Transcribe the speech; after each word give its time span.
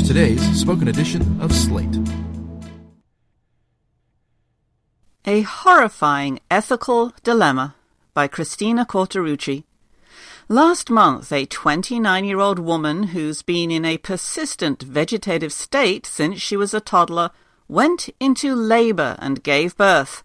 Here's 0.00 0.08
today's 0.08 0.58
spoken 0.58 0.88
edition 0.88 1.42
of 1.42 1.52
Slate. 1.52 1.98
A 5.26 5.42
Horrifying 5.42 6.40
Ethical 6.50 7.12
Dilemma 7.22 7.74
by 8.14 8.26
Christina 8.26 8.86
Cauterucci. 8.86 9.64
Last 10.48 10.88
month, 10.88 11.30
a 11.32 11.44
29 11.44 12.24
year 12.24 12.40
old 12.40 12.58
woman 12.58 13.08
who's 13.08 13.42
been 13.42 13.70
in 13.70 13.84
a 13.84 13.98
persistent 13.98 14.82
vegetative 14.82 15.52
state 15.52 16.06
since 16.06 16.40
she 16.40 16.56
was 16.56 16.72
a 16.72 16.80
toddler 16.80 17.30
went 17.68 18.08
into 18.18 18.54
labor 18.54 19.16
and 19.18 19.42
gave 19.42 19.76
birth. 19.76 20.22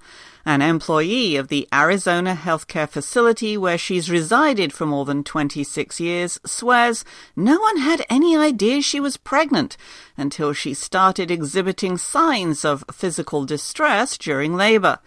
An 0.47 0.61
employee 0.61 1.37
of 1.37 1.47
the 1.47 1.67
Arizona 1.73 2.37
healthcare 2.39 2.87
facility 2.87 3.57
where 3.57 3.79
she's 3.79 4.11
resided 4.11 4.71
for 4.71 4.85
more 4.85 5.03
than 5.03 5.23
26 5.23 5.99
years 5.99 6.39
swears 6.45 7.03
no 7.35 7.59
one 7.59 7.77
had 7.77 8.05
any 8.11 8.37
idea 8.37 8.83
she 8.83 8.99
was 8.99 9.17
pregnant 9.17 9.75
until 10.15 10.53
she 10.53 10.75
started 10.75 11.31
exhibiting 11.31 11.97
signs 11.97 12.63
of 12.63 12.85
physical 12.91 13.43
distress 13.43 14.19
during 14.19 14.55
labor. 14.55 14.99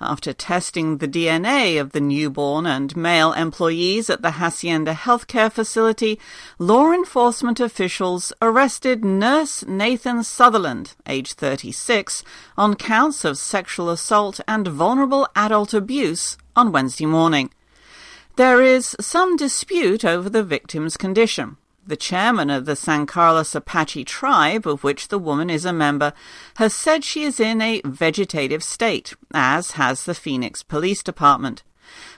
After 0.00 0.34
testing 0.34 0.98
the 0.98 1.08
DNA 1.08 1.80
of 1.80 1.92
the 1.92 2.00
newborn 2.00 2.66
and 2.66 2.94
male 2.94 3.32
employees 3.32 4.10
at 4.10 4.20
the 4.20 4.32
Hacienda 4.32 4.92
healthcare 4.92 5.50
facility, 5.50 6.20
law 6.58 6.92
enforcement 6.92 7.60
officials 7.60 8.30
arrested 8.42 9.04
nurse 9.04 9.64
Nathan 9.64 10.22
Sutherland, 10.22 10.94
age 11.06 11.32
36, 11.32 12.22
on 12.58 12.74
counts 12.74 13.24
of 13.24 13.38
sexual 13.38 13.88
assault 13.88 14.38
and 14.46 14.68
vulnerable 14.68 15.26
adult 15.34 15.72
abuse 15.72 16.36
on 16.54 16.72
Wednesday 16.72 17.06
morning. 17.06 17.50
There 18.36 18.60
is 18.60 18.94
some 19.00 19.34
dispute 19.36 20.04
over 20.04 20.28
the 20.28 20.42
victim's 20.42 20.98
condition 20.98 21.56
the 21.86 21.96
chairman 21.96 22.50
of 22.50 22.64
the 22.64 22.76
San 22.76 23.06
Carlos 23.06 23.54
Apache 23.54 24.04
tribe, 24.04 24.66
of 24.66 24.82
which 24.82 25.08
the 25.08 25.18
woman 25.18 25.48
is 25.48 25.64
a 25.64 25.72
member, 25.72 26.12
has 26.56 26.74
said 26.74 27.04
she 27.04 27.22
is 27.22 27.38
in 27.38 27.62
a 27.62 27.80
vegetative 27.84 28.62
state, 28.62 29.14
as 29.32 29.72
has 29.72 30.04
the 30.04 30.14
Phoenix 30.14 30.62
Police 30.62 31.02
Department. 31.02 31.62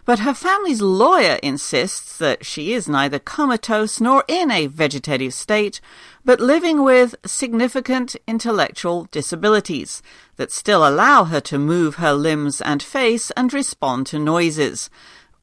But 0.04 0.20
her 0.20 0.32
family's 0.32 0.80
lawyer 0.80 1.38
insists 1.42 2.16
that 2.16 2.46
she 2.46 2.72
is 2.72 2.88
neither 2.88 3.18
comatose 3.18 4.00
nor 4.00 4.24
in 4.26 4.50
a 4.50 4.66
vegetative 4.66 5.34
state, 5.34 5.82
but 6.24 6.40
living 6.40 6.82
with 6.82 7.14
significant 7.26 8.16
intellectual 8.26 9.08
disabilities 9.10 10.02
that 10.36 10.50
still 10.50 10.88
allow 10.88 11.24
her 11.24 11.40
to 11.42 11.58
move 11.58 11.96
her 11.96 12.14
limbs 12.14 12.62
and 12.62 12.82
face 12.82 13.30
and 13.32 13.52
respond 13.52 14.06
to 14.06 14.18
noises. 14.18 14.88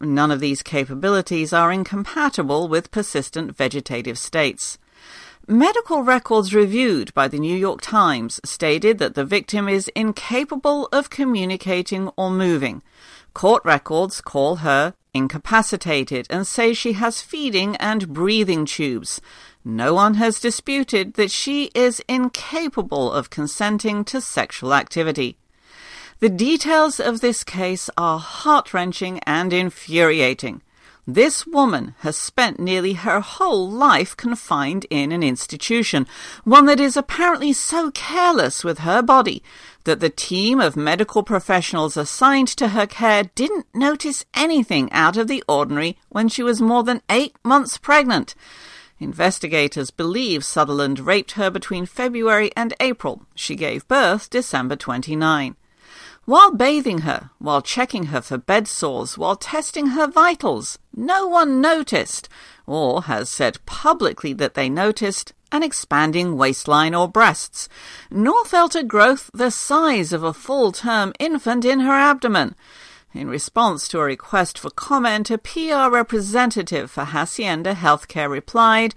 None 0.02 0.32
of 0.32 0.40
these 0.40 0.62
capabilities 0.62 1.54
are 1.54 1.72
incompatible 1.72 2.68
with 2.68 2.92
persistent 2.92 3.56
vegetative 3.56 4.18
states. 4.18 4.78
Medical 5.48 6.02
records 6.02 6.56
reviewed 6.56 7.14
by 7.14 7.28
the 7.28 7.40
New 7.40 7.56
York 7.56 7.80
Times 7.82 8.42
stated 8.44 8.98
that 8.98 9.14
the 9.14 9.24
victim 9.24 9.70
is 9.70 9.90
incapable 9.90 10.88
of 10.92 11.10
communicating 11.10 12.10
or 12.18 12.32
moving. 12.32 12.82
Court 13.36 13.64
records 13.64 14.22
call 14.22 14.58
her 14.58 14.96
incapacitated 15.14 16.28
and 16.30 16.46
say 16.46 16.74
she 16.74 16.94
has 16.94 17.22
feeding 17.22 17.76
and 17.78 18.12
breathing 18.12 18.66
tubes. 18.66 19.22
No 19.64 19.94
one 19.94 20.16
has 20.16 20.40
disputed 20.40 21.14
that 21.14 21.32
she 21.32 21.72
is 21.74 22.02
incapable 22.08 23.12
of 23.12 23.30
consenting 23.30 24.04
to 24.06 24.22
sexual 24.22 24.74
activity. 24.74 25.38
The 26.20 26.30
details 26.30 27.02
of 27.02 27.20
this 27.20 27.44
case 27.44 27.90
are 27.98 28.20
heart 28.20 28.74
wrenching 28.74 29.20
and 29.26 29.52
infuriating. 29.52 30.62
This 31.06 31.46
woman 31.46 31.94
has 32.00 32.16
spent 32.16 32.58
nearly 32.58 32.94
her 32.94 33.20
whole 33.20 33.70
life 33.70 34.16
confined 34.16 34.86
in 34.90 35.12
an 35.12 35.24
institution, 35.24 36.08
one 36.46 36.68
that 36.68 36.80
is 36.80 36.96
apparently 36.96 37.52
so 37.52 37.92
careless 37.92 38.64
with 38.64 38.80
her 38.80 39.02
body 39.02 39.44
that 39.84 40.00
the 40.00 40.10
team 40.10 40.62
of 40.62 40.78
medical 40.78 41.22
professionals 41.22 41.98
assigned 41.98 42.48
to 42.48 42.70
her 42.70 42.88
care 42.88 43.26
didn't 43.36 43.68
notice 43.74 44.24
anything 44.34 44.90
out 44.94 45.18
of 45.18 45.28
the 45.28 45.44
ordinary 45.50 45.98
when 46.08 46.30
she 46.30 46.42
was 46.42 46.62
more 46.62 46.84
than 46.84 47.02
eight 47.10 47.36
months 47.44 47.78
pregnant. 47.78 48.36
Investigators 49.00 49.92
believe 49.92 50.46
Sutherland 50.46 51.02
raped 51.02 51.34
her 51.34 51.50
between 51.50 51.86
February 51.86 52.52
and 52.56 52.74
April. 52.80 53.24
She 53.36 53.58
gave 53.58 53.86
birth 53.90 54.30
December 54.30 54.78
29 54.78 55.58
while 56.26 56.52
bathing 56.52 57.00
her, 57.00 57.30
while 57.38 57.62
checking 57.62 58.06
her 58.08 58.22
for 58.22 58.38
bed 58.38 58.68
sores, 58.68 59.18
while 59.18 59.36
testing 59.36 59.88
her 59.88 60.08
vitals. 60.08 60.78
No 60.96 61.28
one 61.28 61.62
noticed, 61.62 62.28
or 62.66 63.04
has 63.04 63.30
said 63.30 63.64
publicly 63.66 64.34
that 64.34 64.56
they 64.56 64.70
noticed, 64.70 65.34
an 65.52 65.64
expanding 65.64 66.36
waistline 66.36 66.94
or 66.94 67.08
breasts, 67.08 67.70
nor 68.10 68.44
felt 68.46 68.76
a 68.76 68.84
growth 68.84 69.30
the 69.34 69.52
size 69.52 70.12
of 70.12 70.24
a 70.24 70.34
full 70.34 70.72
term 70.72 71.14
infant 71.20 71.64
in 71.64 71.80
her 71.82 71.94
abdomen. 71.94 72.56
In 73.14 73.30
response 73.30 73.88
to 73.90 74.00
a 74.00 74.04
request 74.04 74.60
for 74.60 74.70
comment, 74.70 75.30
a 75.30 75.38
PR 75.38 75.90
representative 75.90 76.92
for 76.92 77.06
Hacienda 77.06 77.74
Healthcare 77.74 78.30
replied, 78.30 78.94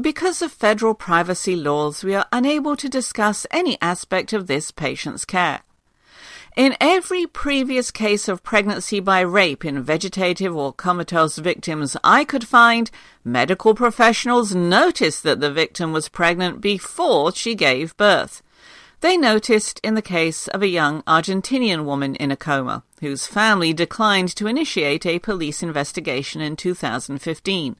because 0.00 0.42
of 0.42 0.52
federal 0.52 0.94
privacy 0.94 1.56
laws, 1.56 2.04
we 2.04 2.14
are 2.14 2.26
unable 2.30 2.76
to 2.76 2.88
discuss 2.88 3.46
any 3.50 3.76
aspect 3.80 4.32
of 4.32 4.46
this 4.46 4.70
patient's 4.70 5.24
care. 5.24 5.62
In 6.58 6.76
every 6.80 7.24
previous 7.24 7.92
case 7.92 8.26
of 8.26 8.42
pregnancy 8.42 8.98
by 8.98 9.20
rape 9.20 9.64
in 9.64 9.80
vegetative 9.80 10.56
or 10.56 10.72
comatose 10.72 11.38
victims 11.38 11.96
I 12.02 12.24
could 12.24 12.48
find, 12.48 12.90
medical 13.22 13.76
professionals 13.76 14.56
noticed 14.56 15.22
that 15.22 15.38
the 15.38 15.52
victim 15.52 15.92
was 15.92 16.08
pregnant 16.08 16.60
before 16.60 17.32
she 17.32 17.54
gave 17.54 17.96
birth. 17.96 18.42
They 19.02 19.16
noticed 19.16 19.78
in 19.84 19.94
the 19.94 20.02
case 20.02 20.48
of 20.48 20.60
a 20.60 20.66
young 20.66 21.02
Argentinian 21.02 21.84
woman 21.84 22.16
in 22.16 22.32
a 22.32 22.36
coma, 22.36 22.82
whose 23.00 23.24
family 23.24 23.72
declined 23.72 24.34
to 24.34 24.48
initiate 24.48 25.06
a 25.06 25.20
police 25.20 25.62
investigation 25.62 26.40
in 26.40 26.56
2015. 26.56 27.76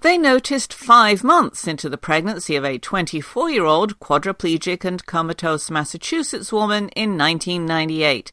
They 0.00 0.16
noticed 0.16 0.72
five 0.72 1.24
months 1.24 1.66
into 1.66 1.88
the 1.88 1.98
pregnancy 1.98 2.54
of 2.54 2.64
a 2.64 2.78
24 2.78 3.50
year 3.50 3.64
old 3.64 3.98
quadriplegic 3.98 4.84
and 4.84 5.04
comatose 5.04 5.72
Massachusetts 5.72 6.52
woman 6.52 6.88
in 6.90 7.18
1998. 7.18 8.30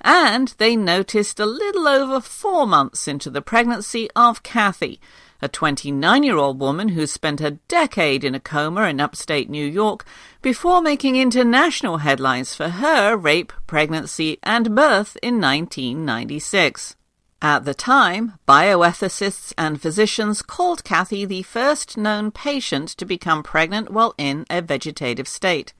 And 0.00 0.48
they 0.58 0.74
noticed 0.74 1.38
a 1.38 1.46
little 1.46 1.86
over 1.86 2.20
four 2.20 2.66
months 2.66 3.06
into 3.06 3.30
the 3.30 3.40
pregnancy 3.40 4.10
of 4.16 4.42
Kathy, 4.42 5.00
a 5.40 5.46
29 5.46 6.24
year 6.24 6.36
old 6.36 6.58
woman 6.58 6.88
who 6.90 7.06
spent 7.06 7.40
a 7.40 7.58
decade 7.68 8.24
in 8.24 8.34
a 8.34 8.40
coma 8.40 8.88
in 8.88 8.98
upstate 8.98 9.48
New 9.48 9.64
York 9.64 10.04
before 10.42 10.82
making 10.82 11.14
international 11.14 11.98
headlines 11.98 12.56
for 12.56 12.70
her 12.70 13.16
rape, 13.16 13.52
pregnancy, 13.68 14.40
and 14.42 14.74
birth 14.74 15.16
in 15.22 15.40
1996. 15.40 16.96
At 17.42 17.64
the 17.64 17.74
time, 17.74 18.38
bioethicists 18.48 19.52
and 19.58 19.80
physicians 19.80 20.40
called 20.40 20.84
Kathy 20.84 21.24
the 21.24 21.42
first 21.42 21.96
known 21.96 22.30
patient 22.30 22.88
to 22.90 23.04
become 23.04 23.42
pregnant 23.42 23.90
while 23.90 24.14
in 24.16 24.46
a 24.48 24.62
vegetative 24.62 25.28
state. 25.28 25.74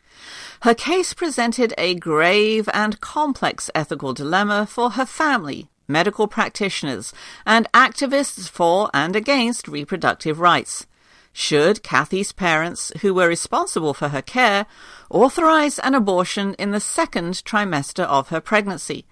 Her 0.61 0.75
case 0.75 1.15
presented 1.15 1.75
a 1.79 1.95
grave 1.95 2.69
and 2.73 3.01
complex 3.01 3.71
ethical 3.75 4.13
dilemma 4.13 4.67
for 4.67 4.91
her 4.91 5.07
family, 5.07 5.69
medical 5.89 6.29
practitioners, 6.29 7.13
and 7.47 7.71
activists 7.73 8.49
for 8.49 8.91
and 8.95 9.17
against 9.17 9.69
reproductive 9.69 10.41
rights. 10.41 10.87
Should 11.33 11.83
Kathy's 11.83 12.31
parents, 12.31 12.93
who 13.01 13.13
were 13.13 13.27
responsible 13.27 13.93
for 13.93 14.11
her 14.11 14.23
care, 14.23 14.67
authorize 15.11 15.81
an 15.81 15.95
abortion 15.95 16.55
in 16.55 16.71
the 16.71 16.79
second 16.79 17.43
trimester 17.45 18.05
of 18.05 18.29
her 18.29 18.41
pregnancy? 18.41 19.05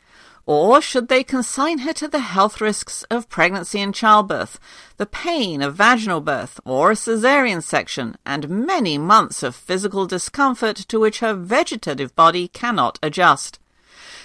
Or 0.45 0.83
should 0.83 1.09
they 1.09 1.23
consign 1.23 1.79
her 1.79 1.93
to 1.93 2.09
the 2.09 2.19
health 2.19 2.61
risks 2.61 3.05
of 3.05 3.29
pregnancy 3.29 3.81
and 3.81 3.95
childbirth, 3.95 4.59
the 4.97 5.07
pain 5.07 5.63
of 5.63 5.77
vaginal 5.77 6.21
birth 6.21 6.59
or 6.65 6.91
a 6.91 6.97
caesarean 6.97 7.63
section, 7.63 8.17
and 8.27 8.49
many 8.49 8.99
months 8.99 9.45
of 9.45 9.55
physical 9.55 10.07
discomfort 10.07 10.77
to 10.77 10.99
which 10.99 11.21
her 11.21 11.35
vegetative 11.35 12.15
body 12.17 12.49
cannot 12.49 12.99
adjust? 13.03 13.61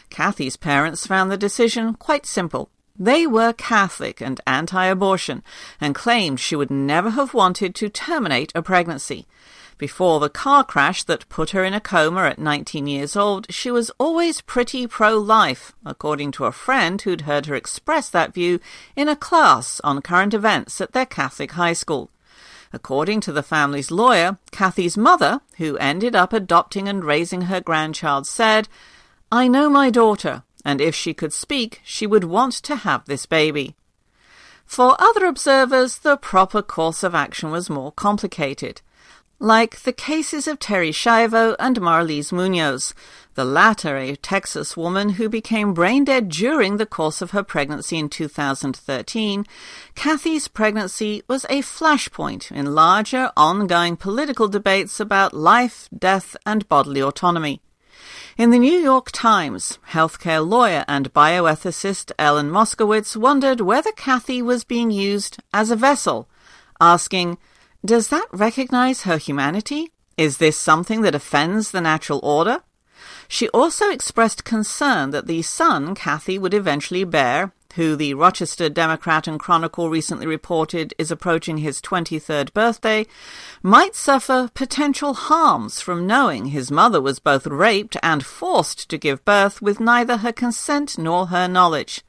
Kathy's 0.09 0.57
parents 0.57 1.05
found 1.05 1.29
the 1.29 1.37
decision 1.37 1.93
quite 1.93 2.25
simple. 2.25 2.71
They 2.97 3.27
were 3.27 3.53
Catholic 3.53 4.19
and 4.19 4.41
anti 4.47 4.85
abortion, 4.85 5.43
and 5.79 5.93
claimed 5.93 6.39
she 6.39 6.55
would 6.55 6.71
never 6.71 7.11
have 7.11 7.35
wanted 7.35 7.75
to 7.75 7.89
terminate 7.89 8.51
a 8.55 8.63
pregnancy. 8.63 9.27
Before 9.77 10.19
the 10.19 10.29
car 10.29 10.63
crash 10.63 11.03
that 11.03 11.29
put 11.29 11.51
her 11.51 11.63
in 11.63 11.75
a 11.75 11.79
coma 11.79 12.21
at 12.21 12.39
19 12.39 12.87
years 12.87 13.15
old, 13.15 13.45
she 13.51 13.69
was 13.69 13.91
always 13.99 14.41
pretty 14.41 14.87
pro 14.87 15.17
life, 15.17 15.73
according 15.85 16.31
to 16.31 16.45
a 16.45 16.51
friend 16.51 16.99
who'd 16.99 17.21
heard 17.21 17.45
her 17.45 17.53
express 17.53 18.09
that 18.09 18.33
view 18.33 18.59
in 18.95 19.07
a 19.07 19.15
class 19.15 19.79
on 19.83 20.01
current 20.01 20.33
events 20.33 20.81
at 20.81 20.93
their 20.93 21.05
Catholic 21.05 21.51
high 21.51 21.73
school. 21.73 22.09
According 22.73 23.21
to 23.21 23.31
the 23.31 23.43
family's 23.43 23.91
lawyer, 23.91 24.39
Kathy's 24.51 24.97
mother, 24.97 25.41
who 25.57 25.77
ended 25.77 26.15
up 26.15 26.33
adopting 26.33 26.89
and 26.89 27.05
raising 27.05 27.41
her 27.41 27.61
grandchild, 27.61 28.25
said, 28.25 28.67
I 29.31 29.47
know 29.47 29.69
my 29.69 29.91
daughter, 29.91 30.41
and 30.65 30.81
if 30.81 30.95
she 30.95 31.13
could 31.13 31.33
speak, 31.33 31.81
she 31.83 32.07
would 32.07 32.23
want 32.23 32.53
to 32.53 32.77
have 32.77 33.05
this 33.05 33.27
baby. 33.27 33.75
For 34.65 34.99
other 34.99 35.25
observers, 35.25 35.99
the 35.99 36.17
proper 36.17 36.63
course 36.63 37.03
of 37.03 37.13
action 37.13 37.51
was 37.51 37.69
more 37.69 37.91
complicated. 37.91 38.81
Like 39.39 39.81
the 39.81 39.93
cases 39.93 40.47
of 40.47 40.57
Terri 40.57 40.89
Schiavo 40.89 41.55
and 41.59 41.79
Marlise 41.79 42.31
Munoz, 42.31 42.95
the 43.35 43.45
latter 43.45 43.95
a 43.95 44.15
Texas 44.15 44.75
woman 44.75 45.09
who 45.09 45.29
became 45.29 45.75
brain 45.75 46.05
dead 46.05 46.29
during 46.29 46.77
the 46.77 46.87
course 46.87 47.21
of 47.21 47.31
her 47.31 47.43
pregnancy 47.43 47.99
in 47.99 48.09
2013, 48.09 49.45
Kathy's 49.93 50.47
pregnancy 50.47 51.21
was 51.27 51.45
a 51.51 51.61
flashpoint 51.61 52.51
in 52.51 52.73
larger, 52.73 53.31
ongoing 53.37 53.95
political 53.95 54.47
debates 54.47 54.99
about 54.99 55.35
life, 55.35 55.87
death, 55.95 56.35
and 56.43 56.67
bodily 56.67 57.03
autonomy. 57.03 57.61
In 58.39 58.49
the 58.49 58.57
New 58.57 58.79
York 58.79 59.11
Times, 59.11 59.77
healthcare 59.91 60.47
lawyer 60.47 60.83
and 60.87 61.13
bioethicist 61.13 62.11
Ellen 62.17 62.49
Moskowitz 62.49 63.15
wondered 63.15 63.61
whether 63.61 63.91
Kathy 63.91 64.41
was 64.41 64.63
being 64.63 64.89
used 64.89 65.37
as 65.53 65.69
a 65.69 65.75
vessel, 65.75 66.27
asking, 66.81 67.37
Does 67.85 68.07
that 68.09 68.27
recognize 68.31 69.03
her 69.03 69.17
humanity? 69.17 69.91
Is 70.17 70.37
this 70.37 70.57
something 70.57 71.01
that 71.01 71.15
offends 71.15 71.71
the 71.71 71.81
natural 71.81 72.19
order? 72.23 72.63
She 73.27 73.49
also 73.49 73.89
expressed 73.89 74.43
concern 74.43 75.11
that 75.11 75.27
the 75.27 75.43
son 75.43 75.93
Kathy 75.93 76.39
would 76.39 76.53
eventually 76.53 77.03
bear, 77.03 77.53
who 77.75 77.95
the 77.95 78.15
Rochester 78.15 78.69
Democrat 78.69 79.27
and 79.27 79.39
Chronicle 79.39 79.91
recently 79.91 80.25
reported 80.25 80.95
is 80.97 81.11
approaching 81.11 81.57
his 81.57 81.79
23rd 81.79 82.51
birthday, 82.53 83.05
might 83.61 83.95
suffer 83.95 84.49
potential 84.55 85.13
harms 85.13 85.79
from 85.79 86.07
knowing 86.07 86.47
his 86.47 86.71
mother 86.71 86.99
was 86.99 87.19
both 87.19 87.45
raped 87.45 87.95
and 88.01 88.25
forced 88.25 88.89
to 88.89 88.97
give 88.97 89.23
birth 89.23 89.61
with 89.61 89.79
neither 89.79 90.17
her 90.17 90.33
consent 90.33 90.97
nor 90.97 91.27
her 91.27 91.47
knowledge. 91.47 92.03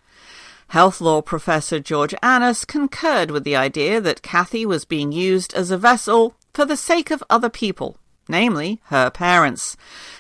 Health 0.69 1.01
law 1.01 1.23
professor 1.23 1.81
George 1.81 2.15
Annas 2.23 2.67
concurred 2.67 3.31
with 3.31 3.45
the 3.45 3.57
idea 3.57 4.03
that 4.03 4.21
Kathy 4.21 4.67
was 4.67 4.85
being 4.85 5.13
used 5.13 5.55
as 5.55 5.71
a 5.71 5.79
vessel 5.79 6.35
for 6.53 6.67
the 6.67 6.77
sake 6.77 7.11
of 7.11 7.25
other 7.31 7.49
people, 7.49 7.97
namely 8.29 8.79
her 8.85 9.09
parents. 9.09 9.79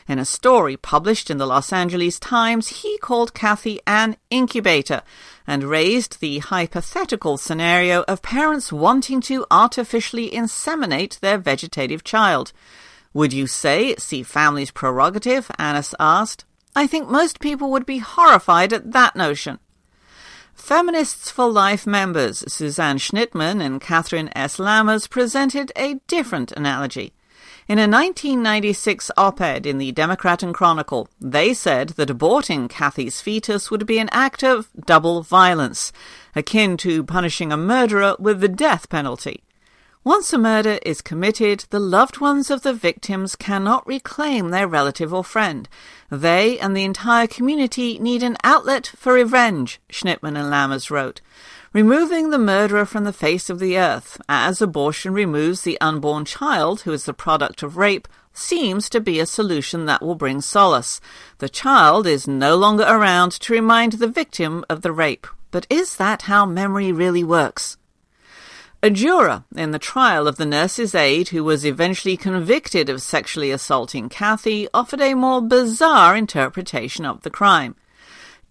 In 0.08 0.18
a 0.18 0.24
story 0.24 0.78
published 0.78 1.28
in 1.28 1.36
the 1.36 1.46
Los 1.46 1.70
Angeles 1.70 2.18
Times, 2.18 2.68
he 2.68 2.96
called 2.96 3.34
Kathy 3.34 3.78
an 3.86 4.16
incubator 4.30 5.02
and 5.46 5.64
raised 5.64 6.18
the 6.20 6.38
hypothetical 6.38 7.36
scenario 7.36 8.04
of 8.04 8.22
parents 8.22 8.72
wanting 8.72 9.20
to 9.20 9.44
artificially 9.50 10.30
inseminate 10.30 11.20
their 11.20 11.36
vegetative 11.36 12.04
child. 12.04 12.54
Would 13.12 13.34
you 13.34 13.46
say 13.46 13.88
it's 13.88 14.08
the 14.08 14.22
family's 14.22 14.70
prerogative? 14.70 15.50
Annas 15.58 15.94
asked. 16.00 16.46
I 16.74 16.86
think 16.86 17.06
most 17.10 17.38
people 17.38 17.70
would 17.70 17.84
be 17.84 17.98
horrified 17.98 18.72
at 18.72 18.92
that 18.92 19.14
notion. 19.14 19.58
Feminists 20.58 21.30
for 21.30 21.48
Life 21.48 21.86
members 21.86 22.44
Suzanne 22.52 22.98
Schnittman 22.98 23.64
and 23.64 23.80
Catherine 23.80 24.28
S. 24.36 24.58
Lammers 24.58 25.08
presented 25.08 25.72
a 25.76 25.94
different 26.08 26.52
analogy. 26.52 27.14
In 27.68 27.78
a 27.78 27.88
1996 27.88 29.10
op 29.16 29.40
ed 29.40 29.64
in 29.64 29.78
the 29.78 29.92
Democrat 29.92 30.42
and 30.42 30.52
Chronicle, 30.52 31.08
they 31.20 31.54
said 31.54 31.90
that 31.90 32.10
aborting 32.10 32.68
Kathy's 32.68 33.22
fetus 33.22 33.70
would 33.70 33.86
be 33.86 33.98
an 33.98 34.10
act 34.10 34.42
of 34.42 34.68
double 34.84 35.22
violence, 35.22 35.90
akin 36.34 36.76
to 36.78 37.02
punishing 37.02 37.50
a 37.50 37.56
murderer 37.56 38.14
with 38.18 38.40
the 38.40 38.48
death 38.48 38.90
penalty. 38.90 39.44
Once 40.04 40.32
a 40.32 40.38
murder 40.38 40.78
is 40.82 41.02
committed, 41.02 41.64
the 41.70 41.80
loved 41.80 42.20
ones 42.20 42.50
of 42.50 42.62
the 42.62 42.72
victims 42.72 43.36
cannot 43.36 43.86
reclaim 43.86 44.50
their 44.50 44.66
relative 44.66 45.12
or 45.12 45.24
friend. 45.24 45.68
They 46.10 46.58
and 46.58 46.76
the 46.76 46.84
entire 46.84 47.26
community 47.26 47.98
need 47.98 48.22
an 48.22 48.36
outlet 48.42 48.92
for 48.96 49.12
revenge, 49.12 49.80
Schnittman 49.90 50.36
and 50.36 50.52
Lammers 50.52 50.90
wrote 50.90 51.20
removing 51.72 52.30
the 52.30 52.38
murderer 52.38 52.84
from 52.84 53.04
the 53.04 53.12
face 53.12 53.50
of 53.50 53.58
the 53.58 53.78
earth, 53.78 54.20
as 54.28 54.60
abortion 54.60 55.12
removes 55.12 55.62
the 55.62 55.80
unborn 55.80 56.24
child 56.24 56.80
who 56.80 56.92
is 56.92 57.04
the 57.04 57.14
product 57.14 57.62
of 57.62 57.76
rape, 57.76 58.08
seems 58.32 58.88
to 58.90 59.00
be 59.00 59.20
a 59.20 59.26
solution 59.26 59.86
that 59.86 60.02
will 60.02 60.14
bring 60.14 60.40
solace. 60.40 61.00
The 61.38 61.48
child 61.48 62.06
is 62.06 62.26
no 62.26 62.56
longer 62.56 62.84
around 62.84 63.32
to 63.32 63.52
remind 63.52 63.92
the 63.92 64.08
victim 64.08 64.64
of 64.68 64.82
the 64.82 64.92
rape. 64.92 65.26
But 65.50 65.66
is 65.70 65.96
that 65.96 66.22
how 66.22 66.46
memory 66.46 66.92
really 66.92 67.24
works? 67.24 67.77
A 68.80 68.90
juror 68.90 69.42
in 69.56 69.72
the 69.72 69.80
trial 69.80 70.28
of 70.28 70.36
the 70.36 70.46
nurse's 70.46 70.94
aide 70.94 71.30
who 71.30 71.42
was 71.42 71.66
eventually 71.66 72.16
convicted 72.16 72.88
of 72.88 73.02
sexually 73.02 73.50
assaulting 73.50 74.08
Kathy 74.08 74.68
offered 74.72 75.00
a 75.00 75.14
more 75.14 75.42
bizarre 75.42 76.14
interpretation 76.14 77.04
of 77.04 77.22
the 77.22 77.30
crime. 77.30 77.74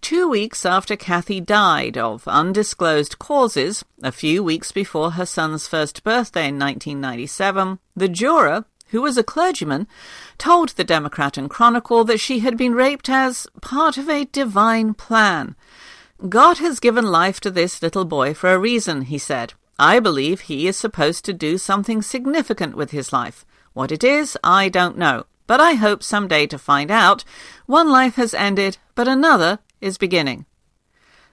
Two 0.02 0.28
weeks 0.28 0.66
after 0.66 0.96
Kathy 0.96 1.40
died 1.40 1.96
of 1.96 2.28
undisclosed 2.28 3.18
causes, 3.18 3.86
a 4.02 4.12
few 4.12 4.44
weeks 4.44 4.70
before 4.70 5.12
her 5.12 5.24
son's 5.24 5.66
first 5.66 6.04
birthday 6.04 6.48
in 6.48 6.58
1997, 6.58 7.78
the 7.96 8.08
juror, 8.08 8.66
who 8.88 9.00
was 9.00 9.16
a 9.16 9.24
clergyman, 9.24 9.88
told 10.36 10.70
the 10.70 10.84
Democrat 10.84 11.38
and 11.38 11.48
Chronicle 11.48 12.04
that 12.04 12.20
she 12.20 12.40
had 12.40 12.58
been 12.58 12.74
raped 12.74 13.08
as 13.08 13.46
part 13.62 13.96
of 13.96 14.10
a 14.10 14.26
divine 14.26 14.92
plan. 14.92 15.56
God 16.28 16.58
has 16.58 16.80
given 16.80 17.06
life 17.06 17.40
to 17.40 17.50
this 17.50 17.80
little 17.80 18.04
boy 18.04 18.34
for 18.34 18.52
a 18.52 18.58
reason, 18.58 19.02
he 19.02 19.16
said. 19.16 19.54
I 19.78 20.00
believe 20.00 20.40
he 20.40 20.66
is 20.66 20.76
supposed 20.76 21.24
to 21.26 21.32
do 21.32 21.56
something 21.56 22.02
significant 22.02 22.74
with 22.74 22.90
his 22.90 23.12
life. 23.12 23.46
What 23.74 23.92
it 23.92 24.02
is, 24.02 24.36
I 24.42 24.68
don't 24.68 24.98
know, 24.98 25.26
but 25.46 25.60
I 25.60 25.74
hope 25.74 26.02
some 26.02 26.26
day 26.26 26.48
to 26.48 26.58
find 26.58 26.90
out. 26.90 27.22
One 27.66 27.88
life 27.88 28.16
has 28.16 28.34
ended, 28.34 28.78
but 28.96 29.06
another 29.06 29.60
is 29.80 29.96
beginning. 29.96 30.46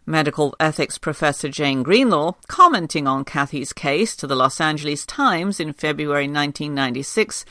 Medical 0.07 0.55
ethics 0.59 0.99
professor 0.99 1.49
Jane 1.49 1.81
Greenlaw, 1.81 2.33
commenting 2.47 3.07
on 3.07 3.25
Kathy's 3.25 3.73
case 3.73 4.15
to 4.17 4.27
the 4.27 4.35
Los 4.35 4.61
Angeles 4.61 5.03
Times 5.03 5.59
in 5.59 5.73
February 5.73 6.27
1996, 6.27 7.43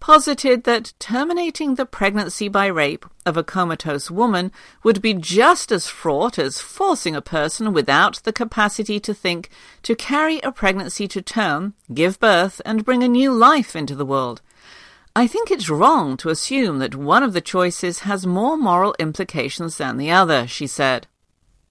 posited 0.00 0.64
that 0.64 0.92
terminating 0.98 1.76
the 1.76 1.86
pregnancy 1.86 2.48
by 2.48 2.66
rape 2.66 3.06
of 3.24 3.36
a 3.36 3.44
comatose 3.44 4.10
woman 4.10 4.50
would 4.82 5.00
be 5.00 5.14
just 5.14 5.70
as 5.70 5.86
fraught 5.86 6.36
as 6.36 6.58
forcing 6.58 7.14
a 7.14 7.22
person 7.22 7.72
without 7.72 8.16
the 8.24 8.32
capacity 8.32 8.98
to 8.98 9.14
think 9.14 9.48
to 9.84 9.94
carry 9.94 10.40
a 10.40 10.50
pregnancy 10.50 11.06
to 11.06 11.22
term, 11.22 11.74
give 11.94 12.18
birth, 12.18 12.60
and 12.64 12.84
bring 12.84 13.04
a 13.04 13.08
new 13.08 13.32
life 13.32 13.76
into 13.76 13.94
the 13.94 14.06
world. 14.06 14.42
I 15.14 15.28
think 15.28 15.48
it's 15.48 15.70
wrong 15.70 16.16
to 16.16 16.28
assume 16.28 16.80
that 16.80 16.96
one 16.96 17.22
of 17.22 17.34
the 17.34 17.40
choices 17.40 18.00
has 18.00 18.26
more 18.26 18.56
moral 18.56 18.96
implications 18.98 19.76
than 19.76 19.96
the 19.96 20.10
other, 20.10 20.48
she 20.48 20.66
said. 20.66 21.06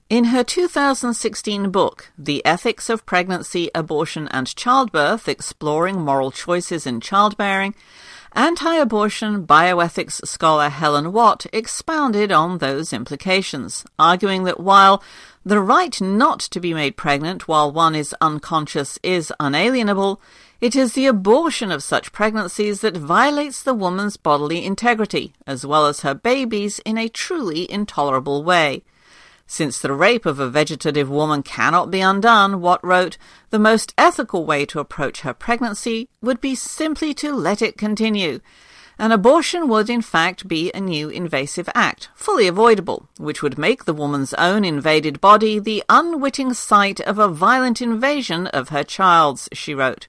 In 0.10 0.24
her 0.24 0.44
2016 0.44 1.70
book, 1.70 2.12
The 2.18 2.44
Ethics 2.44 2.90
of 2.90 3.06
Pregnancy, 3.06 3.70
Abortion 3.76 4.28
and 4.30 4.48
Childbirth 4.56 5.30
Exploring 5.30 6.02
Moral 6.02 6.32
Choices 6.32 6.88
in 6.88 7.00
Childbearing, 7.00 7.76
anti 8.34 8.74
abortion 8.74 9.46
bioethics 9.46 10.28
scholar 10.28 10.70
Helen 10.70 11.13
Watt 11.13 11.46
expounded 11.54 12.32
on 12.32 12.58
those 12.58 12.92
implications, 12.92 13.86
arguing 14.00 14.46
that 14.46 14.60
while 14.60 15.04
the 15.46 15.62
right 15.62 16.01
not 16.01 16.39
to 16.39 16.60
be 16.60 16.74
made 16.74 16.98
pregnant 16.98 17.48
while 17.48 17.72
one 17.72 17.94
is 17.94 18.16
unconscious 18.20 18.98
is 19.04 19.32
unalienable, 19.39 20.20
it 20.60 20.75
is 20.75 20.94
the 20.94 21.06
abortion 21.06 21.72
of 21.72 21.84
such 21.84 22.12
pregnancies 22.12 22.82
that 22.82 22.98
violates 22.98 23.62
the 23.62 23.75
woman's 23.75 24.18
bodily 24.18 24.66
integrity, 24.66 25.36
as 25.46 25.68
well 25.68 25.86
as 25.86 26.01
her 26.01 26.16
baby's, 26.16 26.80
in 26.80 26.98
a 26.98 27.10
truly 27.10 27.72
intolerable 27.72 28.44
way. 28.44 28.82
Since 29.51 29.79
the 29.79 29.91
rape 29.94 30.27
of 30.27 30.39
a 30.39 30.48
vegetative 30.48 31.10
woman 31.10 31.41
cannot 31.41 31.89
be 31.89 32.01
undone, 32.01 32.62
Watt 32.62 32.79
wrote, 32.84 33.18
the 33.50 33.58
most 33.58 33.96
ethical 33.98 34.46
way 34.46 34.63
to 34.68 34.79
approach 34.79 35.22
her 35.22 35.34
pregnancy 35.34 36.08
would 36.22 36.39
be 36.39 36.53
simply 36.53 37.15
to 37.15 37.34
let 37.34 37.60
it 37.60 37.75
continue. 37.75 38.41
An 39.00 39.12
abortion 39.12 39.68
would 39.68 39.89
in 39.89 40.03
fact 40.03 40.48
be 40.48 40.72
a 40.72 40.79
new 40.79 41.10
invasive 41.10 41.68
act, 41.74 42.10
fully 42.13 42.46
avoidable, 42.46 43.10
which 43.18 43.41
would 43.41 43.58
make 43.58 43.86
the 43.86 43.94
woman's 43.94 44.36
own 44.36 44.63
invaded 44.63 45.20
body 45.20 45.58
the 45.58 45.84
unwitting 45.89 46.53
site 46.53 47.00
of 47.01 47.18
a 47.18 47.27
violent 47.27 47.82
invasion 47.82 48.46
of 48.46 48.70
her 48.70 48.84
child's, 48.84 49.50
she 49.51 49.74
wrote. 49.74 50.08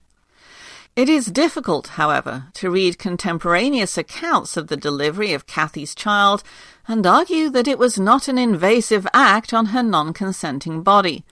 It 0.97 1.09
is 1.09 1.26
difficult, 1.26 1.88
however, 1.88 2.47
to 2.54 2.70
read 2.70 2.99
contemporaneous 2.99 3.97
accounts 3.97 4.56
of 4.56 4.66
the 4.66 4.76
delivery 4.76 5.32
of 5.32 5.47
Kathy's 5.47 5.94
child 5.94 6.42
and 6.88 7.06
argue 7.06 7.49
that 7.50 7.68
it 7.68 7.78
was 7.78 7.99
not 7.99 8.26
an 8.26 8.37
invasive 8.37 9.06
act 9.14 9.54
on 9.54 9.66
her 9.66 9.85
non-consenting 9.85 10.82
body. 10.82 11.25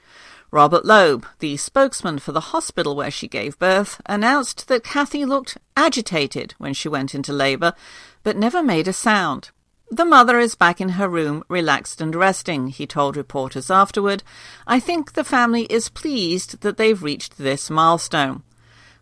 Robert 0.53 0.85
Loeb, 0.85 1.27
the 1.41 1.57
spokesman 1.57 2.21
for 2.21 2.33
the 2.33 2.55
hospital 2.55 2.95
where 2.95 3.11
she 3.11 3.27
gave 3.29 3.59
birth, 3.59 4.00
announced 4.07 4.69
that 4.69 4.85
Kathy 4.85 5.25
looked 5.25 5.59
agitated 5.77 6.55
when 6.59 6.73
she 6.73 6.88
went 6.88 7.15
into 7.15 7.33
labour, 7.33 7.75
but 8.23 8.37
never 8.37 8.62
made 8.62 8.88
a 8.88 8.93
sound. 8.93 9.50
The 9.91 10.05
mother 10.05 10.38
is 10.38 10.55
back 10.55 10.81
in 10.81 10.91
her 10.91 11.09
room, 11.09 11.43
relaxed 11.49 12.00
and 12.00 12.15
resting, 12.15 12.69
he 12.69 12.87
told 12.87 13.17
reporters 13.17 13.71
afterward. 13.71 14.23
I 14.67 14.81
think 14.81 15.12
the 15.12 15.25
family 15.25 15.65
is 15.65 15.88
pleased 15.88 16.61
that 16.61 16.77
they've 16.77 17.03
reached 17.03 17.38
this 17.38 17.69
milestone. 17.69 18.45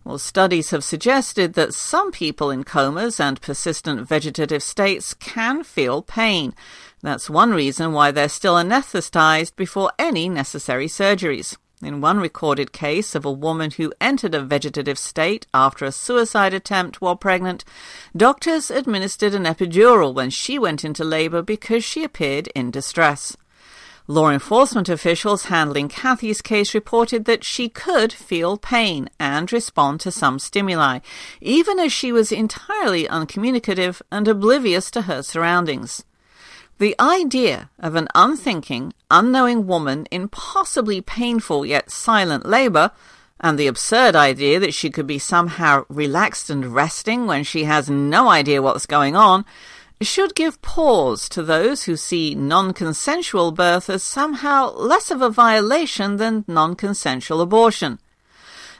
Well, 0.06 0.18
studies 0.18 0.70
have 0.70 0.84
suggested 0.84 1.54
that 1.54 1.74
some 1.74 2.12
people 2.12 2.48
in 2.48 2.62
comas 2.62 3.18
and 3.18 3.40
persistent 3.40 4.06
vegetative 4.06 4.62
states 4.62 5.14
can 5.14 5.64
feel 5.64 6.00
pain. 6.00 6.54
That's 7.02 7.28
one 7.28 7.50
reason 7.50 7.90
why 7.90 8.12
they're 8.12 8.28
still 8.28 8.54
anesthetized 8.54 9.56
before 9.56 9.90
any 9.98 10.28
necessary 10.28 10.86
surgeries. 10.86 11.56
In 11.82 12.00
one 12.00 12.20
recorded 12.20 12.70
case 12.70 13.16
of 13.16 13.24
a 13.24 13.32
woman 13.32 13.72
who 13.72 13.92
entered 14.00 14.36
a 14.36 14.44
vegetative 14.44 14.96
state 14.96 15.48
after 15.52 15.84
a 15.84 15.90
suicide 15.90 16.54
attempt 16.54 17.00
while 17.00 17.16
pregnant, 17.16 17.64
doctors 18.16 18.70
administered 18.70 19.34
an 19.34 19.42
epidural 19.42 20.14
when 20.14 20.30
she 20.30 20.56
went 20.56 20.84
into 20.84 21.02
labor 21.02 21.42
because 21.42 21.82
she 21.82 22.04
appeared 22.04 22.46
in 22.54 22.70
distress. 22.70 23.36
Law 24.08 24.30
enforcement 24.30 24.88
officials 24.88 25.46
handling 25.46 25.88
Kathy's 25.88 26.40
case 26.40 26.74
reported 26.74 27.24
that 27.24 27.42
she 27.42 27.68
could 27.68 28.12
feel 28.12 28.56
pain 28.56 29.08
and 29.18 29.52
respond 29.52 29.98
to 30.00 30.12
some 30.12 30.38
stimuli, 30.38 31.00
even 31.40 31.80
as 31.80 31.92
she 31.92 32.12
was 32.12 32.30
entirely 32.30 33.08
uncommunicative 33.08 34.00
and 34.12 34.28
oblivious 34.28 34.92
to 34.92 35.02
her 35.02 35.22
surroundings. 35.22 36.04
The 36.78 36.94
idea 37.00 37.70
of 37.80 37.96
an 37.96 38.06
unthinking, 38.14 38.92
unknowing 39.10 39.66
woman 39.66 40.06
in 40.12 40.28
possibly 40.28 41.00
painful 41.00 41.66
yet 41.66 41.90
silent 41.90 42.46
labor, 42.46 42.92
and 43.40 43.58
the 43.58 43.66
absurd 43.66 44.14
idea 44.14 44.60
that 44.60 44.74
she 44.74 44.90
could 44.90 45.06
be 45.06 45.18
somehow 45.18 45.84
relaxed 45.88 46.48
and 46.48 46.74
resting 46.74 47.26
when 47.26 47.42
she 47.42 47.64
has 47.64 47.90
no 47.90 48.28
idea 48.28 48.62
what's 48.62 48.86
going 48.86 49.16
on, 49.16 49.44
should 50.04 50.34
give 50.34 50.60
pause 50.60 51.28
to 51.30 51.42
those 51.42 51.84
who 51.84 51.96
see 51.96 52.34
non-consensual 52.34 53.52
birth 53.52 53.88
as 53.88 54.02
somehow 54.02 54.70
less 54.72 55.10
of 55.10 55.22
a 55.22 55.30
violation 55.30 56.18
than 56.18 56.44
non-consensual 56.46 57.40
abortion. 57.40 57.98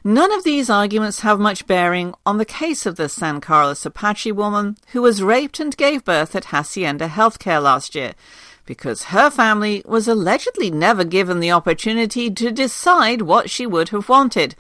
None 0.05 0.31
of 0.31 0.45
these 0.45 0.71
arguments 0.71 1.21
have 1.21 1.41
much 1.41 1.67
bearing 1.67 2.15
on 2.25 2.39
the 2.39 2.45
case 2.45 2.87
of 2.87 2.97
the 2.97 3.09
San 3.09 3.41
Carlos 3.41 3.85
Apache 3.85 4.31
woman 4.31 4.77
who 4.93 5.03
was 5.03 5.23
raped 5.23 5.59
and 5.59 5.77
gave 5.77 6.05
birth 6.05 6.37
at 6.37 6.47
Hacienda 6.47 7.09
Healthcare 7.09 7.63
last 7.63 7.95
year, 7.95 8.13
because 8.67 9.05
her 9.05 9.31
family 9.31 9.83
was 9.85 10.07
allegedly 10.07 10.71
never 10.71 11.03
given 11.03 11.41
the 11.41 11.51
opportunity 11.51 12.31
to 12.31 12.53
decide 12.53 13.23
what 13.23 13.51
she 13.51 13.67
would 13.67 13.89
have 13.89 14.09
wanted. 14.09 14.55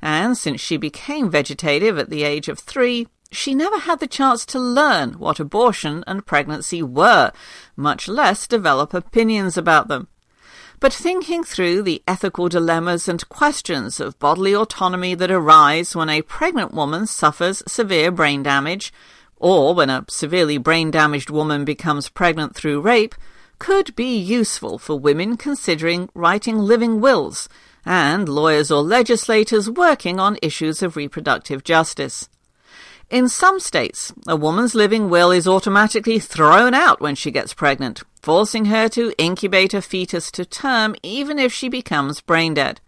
And 0.00 0.38
since 0.38 0.60
she 0.60 0.76
became 0.76 1.30
vegetative 1.30 1.98
at 1.98 2.08
the 2.08 2.22
age 2.22 2.48
of 2.48 2.58
three, 2.58 3.08
she 3.30 3.54
never 3.54 3.78
had 3.78 4.00
the 4.00 4.06
chance 4.06 4.46
to 4.46 4.58
learn 4.58 5.14
what 5.14 5.40
abortion 5.40 6.04
and 6.06 6.26
pregnancy 6.26 6.82
were, 6.82 7.32
much 7.76 8.08
less 8.08 8.46
develop 8.46 8.94
opinions 8.94 9.56
about 9.56 9.88
them. 9.88 10.08
But 10.78 10.92
thinking 10.92 11.42
through 11.42 11.82
the 11.82 12.02
ethical 12.06 12.48
dilemmas 12.48 13.08
and 13.08 13.28
questions 13.28 13.98
of 13.98 14.18
bodily 14.18 14.54
autonomy 14.54 15.14
that 15.14 15.30
arise 15.30 15.96
when 15.96 16.10
a 16.10 16.22
pregnant 16.22 16.74
woman 16.74 17.06
suffers 17.06 17.62
severe 17.66 18.10
brain 18.10 18.42
damage, 18.42 18.92
or 19.36 19.74
when 19.74 19.90
a 19.90 20.04
severely 20.08 20.58
brain 20.58 20.90
damaged 20.90 21.30
woman 21.30 21.64
becomes 21.64 22.08
pregnant 22.08 22.54
through 22.54 22.80
rape, 22.80 23.14
could 23.58 23.96
be 23.96 24.16
useful 24.18 24.78
for 24.78 24.98
women 24.98 25.36
considering 25.36 26.10
writing 26.14 26.58
living 26.58 27.00
wills 27.00 27.48
and 27.86 28.28
lawyers 28.28 28.70
or 28.70 28.82
legislators 28.82 29.70
working 29.70 30.20
on 30.20 30.38
issues 30.42 30.82
of 30.82 30.96
reproductive 30.96 31.64
justice. 31.64 32.28
In 33.08 33.28
some 33.28 33.60
states, 33.60 34.12
a 34.26 34.34
woman's 34.34 34.74
living 34.74 35.08
will 35.08 35.30
is 35.30 35.46
automatically 35.46 36.18
thrown 36.18 36.74
out 36.74 37.00
when 37.00 37.14
she 37.14 37.30
gets 37.30 37.54
pregnant, 37.54 38.02
forcing 38.20 38.64
her 38.64 38.88
to 38.88 39.12
incubate 39.16 39.74
a 39.74 39.80
fetus 39.80 40.28
to 40.32 40.44
term 40.44 40.96
even 41.04 41.38
if 41.38 41.52
she 41.52 41.68
becomes 41.68 42.20
brain 42.20 42.54
dead. 42.54 42.80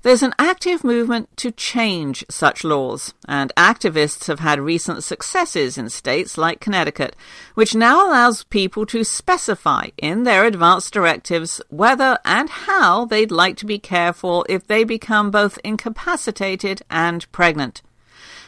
There's 0.00 0.22
an 0.22 0.34
active 0.38 0.82
movement 0.82 1.28
to 1.36 1.50
change 1.50 2.24
such 2.30 2.64
laws, 2.64 3.12
and 3.28 3.52
activists 3.54 4.26
have 4.26 4.40
had 4.40 4.58
recent 4.58 5.04
successes 5.04 5.76
in 5.76 5.90
states 5.90 6.38
like 6.38 6.58
Connecticut, 6.58 7.14
which 7.54 7.74
now 7.74 8.08
allows 8.08 8.44
people 8.44 8.86
to 8.86 9.04
specify 9.04 9.88
in 9.98 10.22
their 10.22 10.46
advance 10.46 10.90
directives 10.90 11.60
whether 11.68 12.18
and 12.24 12.48
how 12.48 13.04
they'd 13.04 13.30
like 13.30 13.58
to 13.58 13.66
be 13.66 13.78
cared 13.78 14.16
for 14.16 14.46
if 14.48 14.66
they 14.66 14.82
become 14.82 15.30
both 15.30 15.58
incapacitated 15.62 16.80
and 16.88 17.30
pregnant. 17.32 17.82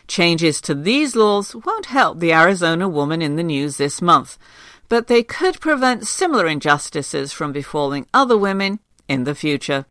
Changes 0.06 0.60
to 0.62 0.74
these 0.74 1.16
laws 1.16 1.54
won't 1.54 1.86
help 1.86 2.20
the 2.20 2.32
Arizona 2.32 2.88
woman 2.88 3.22
in 3.22 3.36
the 3.36 3.42
news 3.42 3.76
this 3.76 4.02
month, 4.02 4.38
but 4.88 5.06
they 5.06 5.22
could 5.22 5.60
prevent 5.60 6.06
similar 6.06 6.46
injustices 6.46 7.32
from 7.32 7.52
befalling 7.52 8.06
other 8.12 8.36
women 8.36 8.80
in 9.08 9.24
the 9.24 9.34
future. 9.34 9.86